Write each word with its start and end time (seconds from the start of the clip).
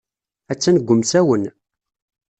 Attan 0.51 0.75
deg 0.77 0.89
umsawen. 0.93 1.43